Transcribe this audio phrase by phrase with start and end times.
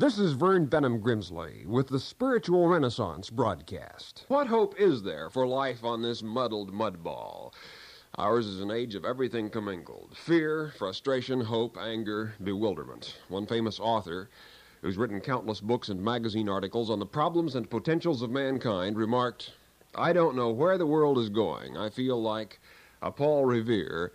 [0.00, 4.24] This is Vern Benham Grimsley with the Spiritual Renaissance broadcast.
[4.28, 7.52] What hope is there for life on this muddled mudball?
[8.16, 13.18] Ours is an age of everything commingled fear, frustration, hope, anger, bewilderment.
[13.28, 14.30] One famous author,
[14.80, 19.52] who's written countless books and magazine articles on the problems and potentials of mankind, remarked,
[19.94, 21.76] I don't know where the world is going.
[21.76, 22.58] I feel like
[23.02, 24.12] a Paul Revere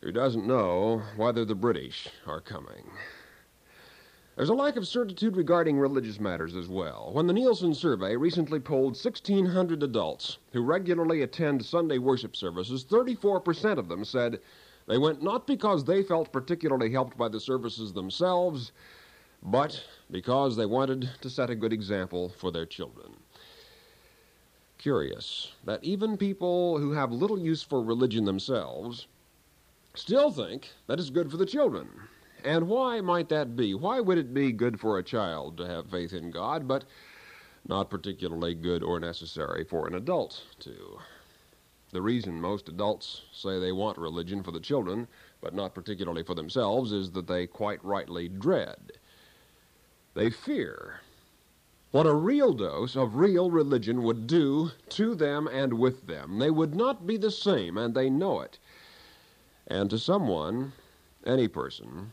[0.00, 2.90] who doesn't know whether the British are coming.
[4.34, 7.10] There's a lack of certitude regarding religious matters as well.
[7.12, 13.76] When the Nielsen survey recently polled 1,600 adults who regularly attend Sunday worship services, 34%
[13.76, 14.40] of them said
[14.88, 18.72] they went not because they felt particularly helped by the services themselves,
[19.42, 23.12] but because they wanted to set a good example for their children.
[24.78, 29.08] Curious that even people who have little use for religion themselves
[29.94, 31.88] still think that it's good for the children.
[32.44, 33.74] And why might that be?
[33.74, 36.84] Why would it be good for a child to have faith in God, but
[37.66, 40.98] not particularly good or necessary for an adult to?
[41.92, 45.06] The reason most adults say they want religion for the children,
[45.40, 48.92] but not particularly for themselves, is that they quite rightly dread.
[50.14, 51.00] They fear
[51.92, 56.38] what a real dose of real religion would do to them and with them.
[56.38, 58.58] They would not be the same, and they know it.
[59.66, 60.72] And to someone,
[61.24, 62.12] any person,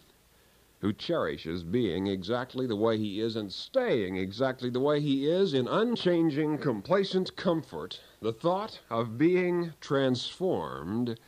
[0.80, 5.54] who cherishes being exactly the way he is and staying exactly the way he is
[5.54, 11.20] in unchanging, complacent comfort, the thought of being transformed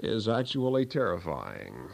[0.00, 1.88] is actually terrifying.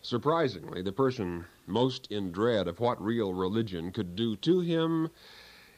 [0.00, 5.10] Surprisingly, the person most in dread of what real religion could do to him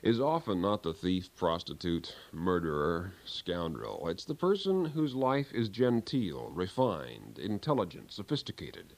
[0.05, 4.07] is often not the thief, prostitute, murderer, scoundrel.
[4.11, 8.93] It's the person whose life is genteel, refined, intelligent, sophisticated.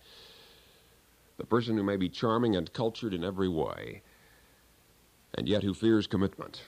[1.36, 4.02] The person who may be charming and cultured in every way,
[5.32, 6.62] and yet who fears commitment,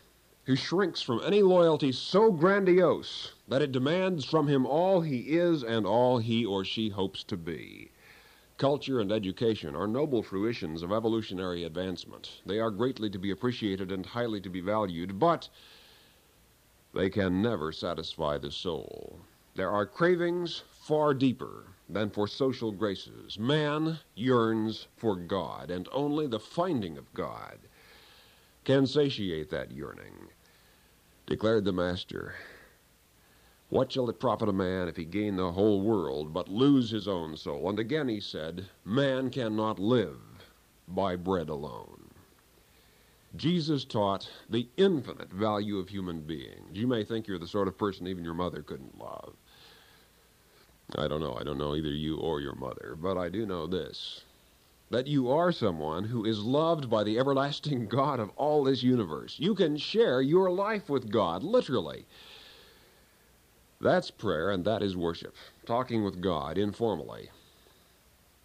[0.44, 5.64] who shrinks from any loyalty so grandiose that it demands from him all he is
[5.64, 7.90] and all he or she hopes to be.
[8.58, 12.42] Culture and education are noble fruitions of evolutionary advancement.
[12.44, 15.48] They are greatly to be appreciated and highly to be valued, but
[16.92, 19.20] they can never satisfy the soul.
[19.54, 23.38] There are cravings far deeper than for social graces.
[23.38, 27.58] Man yearns for God, and only the finding of God
[28.64, 30.14] can satiate that yearning.
[31.26, 32.34] Declared the Master,
[33.70, 37.06] what shall it profit a man if he gain the whole world, but lose his
[37.06, 37.68] own soul?
[37.68, 40.20] And again he said, Man cannot live
[40.88, 42.08] by bread alone.
[43.36, 46.70] Jesus taught the infinite value of human beings.
[46.72, 49.34] You may think you're the sort of person even your mother couldn't love.
[50.96, 51.36] I don't know.
[51.38, 54.22] I don't know either you or your mother, but I do know this
[54.90, 59.36] that you are someone who is loved by the everlasting God of all this universe.
[59.38, 62.06] You can share your life with God, literally.
[63.80, 65.34] That's prayer and that is worship.
[65.64, 67.30] Talking with God informally.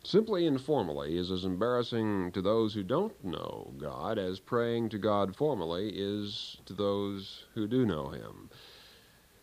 [0.03, 5.35] Simply informally is as embarrassing to those who don't know God as praying to God
[5.35, 8.49] formally is to those who do know Him.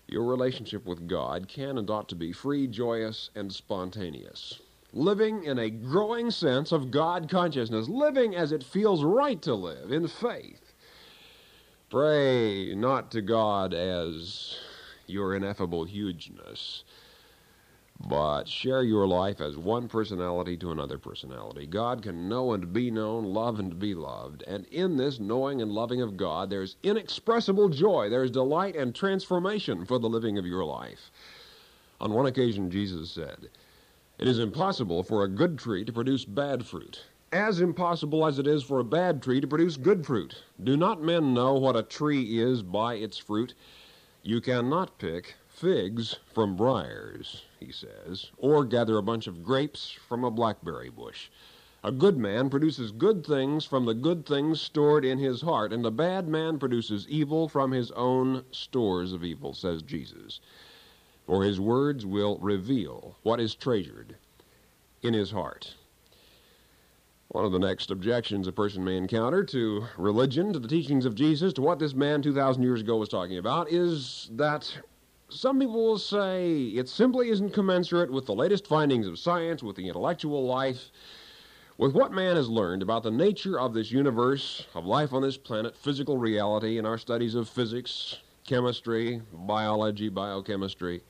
[0.07, 4.61] Your relationship with God can and ought to be free, joyous, and spontaneous.
[4.93, 9.91] Living in a growing sense of God consciousness, living as it feels right to live
[9.91, 10.73] in faith.
[11.89, 14.59] Pray not to God as
[15.11, 16.85] your ineffable hugeness.
[18.09, 21.67] But share your life as one personality to another personality.
[21.67, 24.43] God can know and be known, love and be loved.
[24.45, 29.85] And in this knowing and loving of God, there's inexpressible joy, there's delight and transformation
[29.85, 31.11] for the living of your life.
[32.01, 33.51] On one occasion, Jesus said,
[34.19, 38.47] It is impossible for a good tree to produce bad fruit, as impossible as it
[38.47, 40.43] is for a bad tree to produce good fruit.
[40.65, 43.53] Do not men know what a tree is by its fruit?
[44.23, 50.25] You cannot pick figs from briars, he says, or gather a bunch of grapes from
[50.25, 51.31] a blackberry bush.
[51.83, 55.87] A good man produces good things from the good things stored in his heart, and
[55.87, 60.41] a bad man produces evil from his own stores of evil, says Jesus.
[61.25, 64.17] For his words will reveal what is treasured
[65.03, 65.77] in his heart.
[67.33, 71.15] One of the next objections a person may encounter to religion, to the teachings of
[71.15, 74.77] Jesus, to what this man 2,000 years ago was talking about, is that
[75.29, 79.77] some people will say it simply isn't commensurate with the latest findings of science, with
[79.77, 80.91] the intellectual life,
[81.79, 85.37] with what man has learned about the nature of this universe, of life on this
[85.37, 91.01] planet, physical reality, in our studies of physics, chemistry, biology, biochemistry.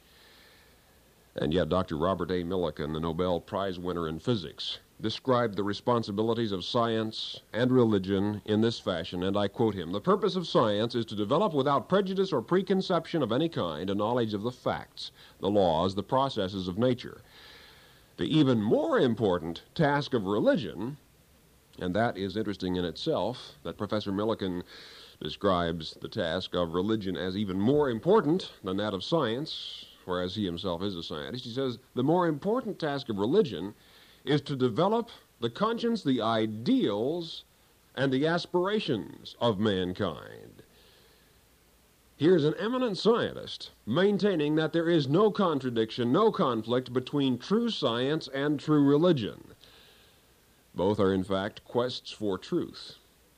[1.37, 1.97] And yet, Dr.
[1.97, 2.45] Robert A.
[2.45, 8.61] Millikan, the Nobel Prize winner in physics, described the responsibilities of science and religion in
[8.61, 12.33] this fashion, and I quote him The purpose of science is to develop without prejudice
[12.33, 15.11] or preconception of any kind a knowledge of the facts,
[15.41, 17.23] the laws, the processes of nature.
[18.17, 20.99] The even more important task of religion,
[21.79, 24.63] and that is interesting in itself, that Professor Millikan
[25.23, 30.45] describes the task of religion as even more important than that of science, whereas he
[30.45, 31.45] himself is a scientist.
[31.45, 33.75] He says the more important task of religion
[34.25, 37.45] is to develop the conscience, the ideals,
[37.95, 40.63] and the aspirations of mankind.
[42.17, 48.29] Here's an eminent scientist maintaining that there is no contradiction, no conflict between true science
[48.29, 49.55] and true religion.
[50.75, 52.97] Both are, in fact, quests for truth.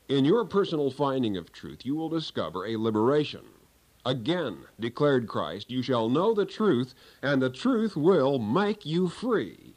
[0.08, 3.44] In your personal finding of truth, you will discover a liberation.
[4.04, 6.92] Again, declared Christ, you shall know the truth,
[7.22, 9.76] and the truth will make you free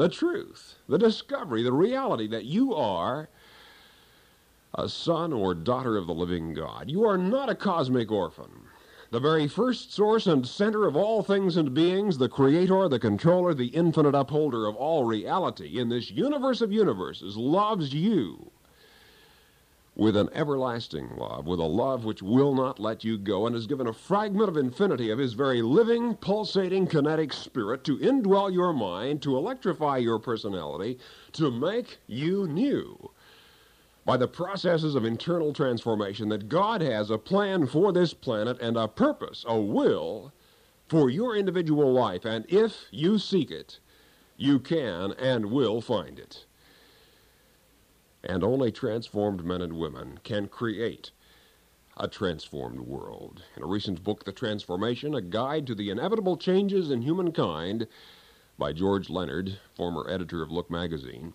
[0.00, 3.28] the truth, the discovery, the reality that you are
[4.74, 6.90] a son or daughter of the living God.
[6.90, 8.50] You are not a cosmic orphan.
[9.10, 13.52] The very first source and center of all things and beings, the creator, the controller,
[13.52, 18.49] the infinite upholder of all reality in this universe of universes, loves you
[20.00, 23.66] with an everlasting love, with a love which will not let you go, and has
[23.66, 28.72] given a fragment of infinity of his very living, pulsating, kinetic spirit to indwell your
[28.72, 30.98] mind, to electrify your personality,
[31.32, 33.10] to make you new.
[34.06, 38.78] By the processes of internal transformation, that God has a plan for this planet and
[38.78, 40.32] a purpose, a will,
[40.88, 43.80] for your individual life, and if you seek it,
[44.38, 46.46] you can and will find it
[48.24, 51.10] and only transformed men and women can create
[51.96, 53.42] a transformed world.
[53.56, 57.86] In a recent book, The Transformation, a guide to the inevitable changes in humankind,
[58.58, 61.34] by George Leonard, former editor of Look magazine,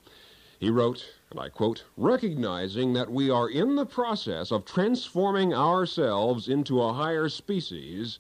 [0.60, 6.48] he wrote, and I quote, recognizing that we are in the process of transforming ourselves
[6.48, 8.20] into a higher species,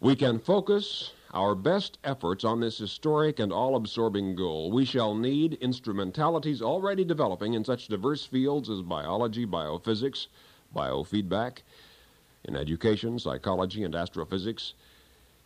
[0.00, 5.14] we can focus our best efforts on this historic and all absorbing goal, we shall
[5.14, 10.26] need instrumentalities already developing in such diverse fields as biology, biophysics,
[10.74, 11.58] biofeedback,
[12.44, 14.74] in education, psychology, and astrophysics.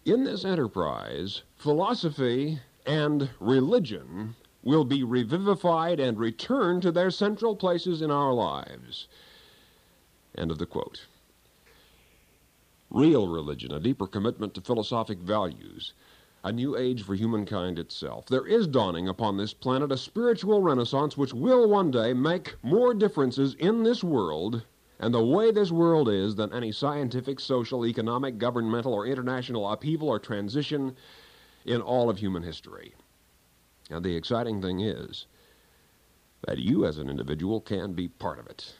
[0.04, 8.02] In this enterprise, philosophy and religion will be revivified and return to their central places
[8.02, 9.06] in our lives.
[10.36, 11.06] End of the quote
[12.90, 15.92] real religion, a deeper commitment to philosophic values,
[16.44, 18.26] a new age for humankind itself.
[18.26, 22.94] There is dawning upon this planet a spiritual renaissance which will one day make more
[22.94, 24.62] differences in this world
[24.98, 30.08] and the way this world is than any scientific, social, economic, governmental, or international upheaval
[30.08, 30.96] or transition
[31.64, 32.94] in all of human history.
[33.90, 35.26] And the exciting thing is
[36.46, 38.74] that you as an individual can be part of it,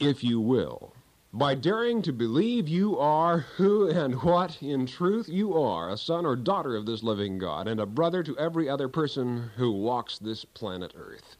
[0.00, 0.94] if you will
[1.34, 6.26] by daring to believe you are who and what in truth you are, a son
[6.26, 10.18] or daughter of this living God, and a brother to every other person who walks
[10.18, 11.36] this planet Earth.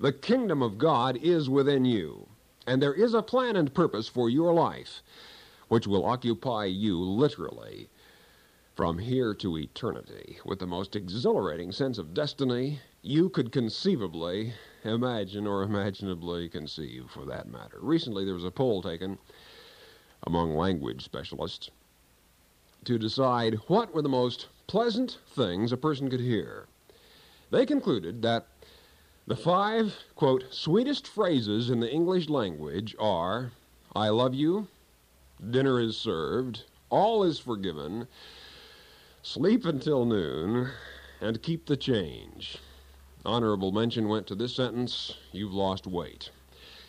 [0.00, 2.26] The kingdom of God is within you,
[2.66, 5.02] and there is a plan and purpose for your life
[5.68, 7.88] which will occupy you literally
[8.74, 15.46] from here to eternity with the most exhilarating sense of destiny you could conceivably imagine
[15.46, 17.78] or imaginably conceive, for that matter.
[17.80, 19.18] Recently, there was a poll taken
[20.26, 21.70] among language specialists
[22.84, 26.66] to decide what were the most pleasant things a person could hear.
[27.50, 28.46] They concluded that
[29.26, 33.52] the five, quote, sweetest phrases in the English language are
[33.94, 34.66] I love you,
[35.50, 38.08] dinner is served, all is forgiven,
[39.24, 40.70] sleep until noon,
[41.22, 42.58] and keep the change.
[43.24, 46.28] Honorable mention went to this sentence You've lost weight.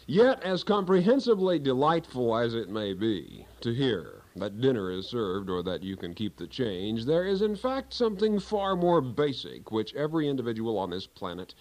[0.06, 5.64] Yet, as comprehensively delightful as it may be to hear that dinner is served or
[5.64, 9.96] that you can keep the change, there is in fact something far more basic which
[9.96, 11.56] every individual on this planet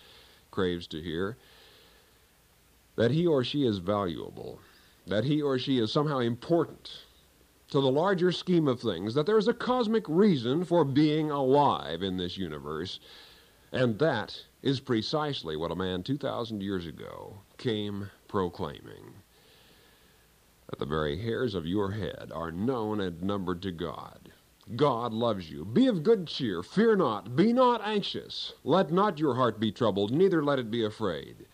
[0.51, 1.37] craves to hear
[2.97, 4.59] that he or she is valuable,
[5.07, 7.04] that he or she is somehow important
[7.75, 12.05] to the larger scheme of things, that there is a cosmic reason for being alive
[12.05, 13.01] in this universe,
[13.73, 19.13] and that is precisely what a man 2,000 years ago came proclaiming.
[20.71, 24.31] That the very hairs of your head are known and numbered to God.
[24.77, 25.65] God loves you.
[25.65, 26.63] Be of good cheer.
[26.63, 27.35] Fear not.
[27.35, 28.53] Be not anxious.
[28.63, 31.47] Let not your heart be troubled, neither let it be afraid.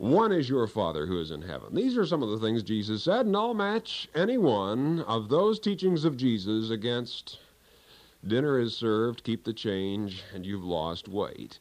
[0.00, 1.74] One is your Father who is in heaven.
[1.74, 5.60] These are some of the things Jesus said, and I'll match any one of those
[5.60, 7.38] teachings of Jesus against
[8.26, 11.58] dinner is served, keep the change, and you've lost weight.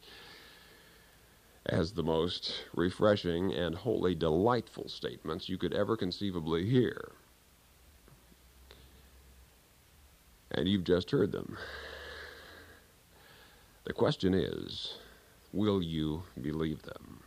[1.66, 7.12] As the most refreshing and wholly delightful statements you could ever conceivably hear.
[10.52, 11.58] And you've just heard them.
[13.84, 14.94] The question is
[15.52, 17.20] will you believe them?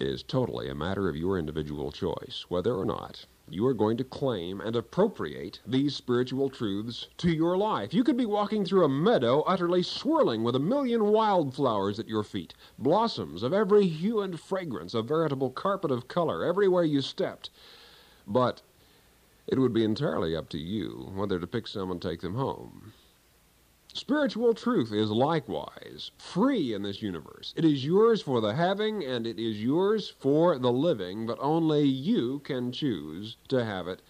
[0.00, 4.04] Is totally a matter of your individual choice whether or not you are going to
[4.04, 7.92] claim and appropriate these spiritual truths to your life.
[7.92, 12.22] You could be walking through a meadow utterly swirling with a million wildflowers at your
[12.22, 17.50] feet, blossoms of every hue and fragrance, a veritable carpet of color everywhere you stepped.
[18.26, 18.62] But
[19.46, 22.94] it would be entirely up to you whether to pick some and take them home.
[23.94, 27.52] Spiritual truth is likewise free in this universe.
[27.56, 31.82] It is yours for the having and it is yours for the living, but only
[31.82, 34.00] you can choose to have it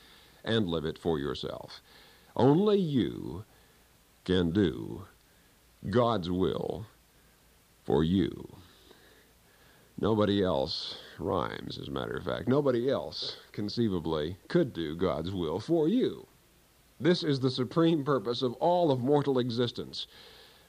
[0.45, 1.83] and live it for yourself.
[2.37, 3.45] Only you
[4.25, 5.07] can do
[5.91, 6.87] God's will
[7.83, 8.57] for you.
[9.99, 12.47] Nobody else rhymes, as a matter of fact.
[12.47, 16.29] Nobody else conceivably could do God's will for you.
[17.03, 20.07] This is the supreme purpose of all of mortal existence.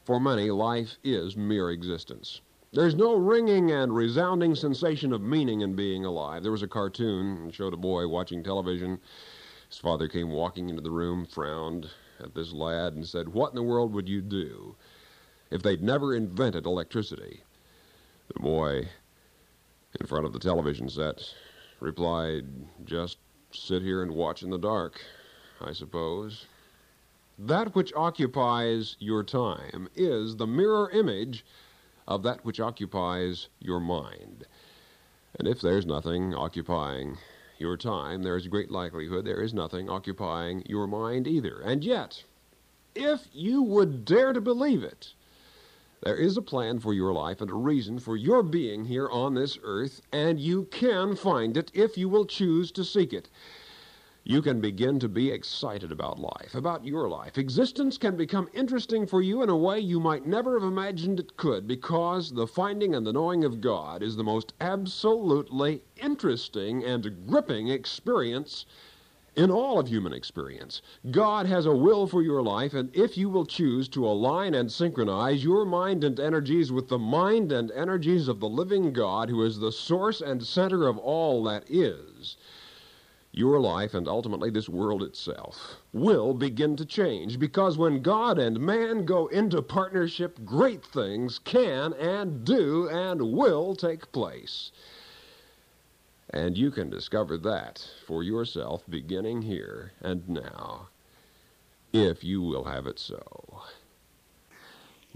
[0.04, 2.42] For many, life is mere existence.
[2.72, 6.42] There's no ringing and resounding sensation of meaning in being alive.
[6.42, 9.00] There was a cartoon that showed a boy watching television.
[9.70, 11.88] His father came walking into the room, frowned
[12.20, 14.76] at this lad, and said, What in the world would you do
[15.52, 17.44] if they'd never invented electricity?
[18.34, 18.90] The boy
[20.00, 21.32] in front of the television set
[21.80, 22.48] replied,
[22.86, 23.20] Just
[23.52, 25.00] sit here and watch in the dark.
[25.66, 26.46] I suppose.
[27.40, 31.46] That which occupies your time is the mirror image
[32.08, 34.46] of that which occupies your mind.
[35.40, 37.18] And if there's nothing occupying
[37.58, 41.62] your time, there is great likelihood there is nothing occupying your mind either.
[41.62, 42.24] And yet,
[42.94, 45.14] if you would dare to believe it,
[46.02, 49.34] there is a plan for your life and a reason for your being here on
[49.34, 53.30] this earth, and you can find it if you will choose to seek it
[54.26, 57.38] you can begin to be excited about life, about your life.
[57.38, 61.36] Existence can become interesting for you in a way you might never have imagined it
[61.36, 67.28] could because the finding and the knowing of God is the most absolutely interesting and
[67.28, 68.66] gripping experience
[69.36, 70.82] in all of human experience.
[71.12, 74.72] God has a will for your life, and if you will choose to align and
[74.72, 79.44] synchronize your mind and energies with the mind and energies of the living God, who
[79.44, 82.38] is the source and center of all that is,
[83.36, 88.60] your life and ultimately this world itself will begin to change because when God and
[88.60, 94.72] man go into partnership, great things can and do and will take place.
[96.30, 100.90] And you can discover that for yourself beginning here and now,
[101.92, 103.64] if you will have it so.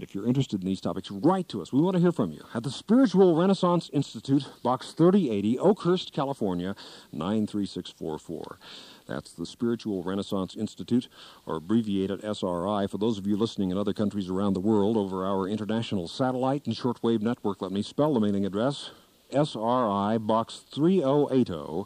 [0.00, 1.72] If you're interested in these topics, write to us.
[1.72, 2.44] We want to hear from you.
[2.54, 6.76] At the Spiritual Renaissance Institute, Box 3080, Oakhurst, California,
[7.12, 8.58] 93644.
[9.08, 11.08] That's the Spiritual Renaissance Institute,
[11.46, 12.86] or abbreviated SRI.
[12.86, 16.66] For those of you listening in other countries around the world over our international satellite
[16.66, 18.90] and shortwave network, let me spell the mailing address
[19.32, 21.84] SRI Box 3080.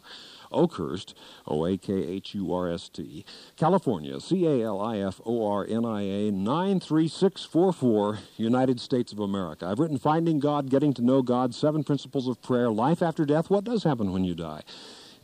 [0.53, 1.15] Oakhurst,
[1.47, 3.25] O A K H U R S T,
[3.57, 9.19] California, C A L I F O R N I A 93644, United States of
[9.19, 9.65] America.
[9.65, 13.49] I've written Finding God, Getting to Know God, Seven Principles of Prayer, Life After Death,
[13.49, 14.63] What Does Happen When You Die.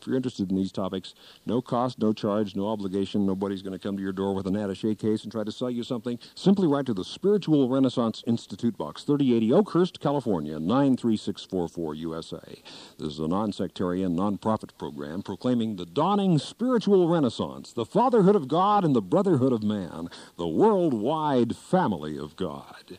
[0.10, 1.14] You're interested in these topics,
[1.46, 3.28] no cost, no charge, no obligation.
[3.28, 5.70] Nobody's going to come to your door with an attache case and try to sell
[5.70, 6.18] you something.
[6.34, 12.62] Simply write to the Spiritual Renaissance Institute Box, 3080 Oakhurst, California, 93644 USA.
[12.98, 18.84] This is a non-sectarian, non-profit program proclaiming the dawning spiritual renaissance, the fatherhood of God
[18.84, 22.98] and the brotherhood of man, the worldwide family of God.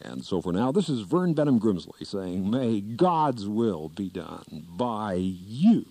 [0.00, 4.66] And so for now, this is Vern Benham Grimsley saying, May God's will be done
[4.68, 5.86] by you.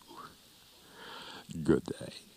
[1.51, 2.32] Good day.